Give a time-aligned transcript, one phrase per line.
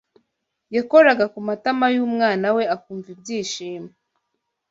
[0.75, 3.91] Yakoraga ku matama y’umwana we akumva ibyishimo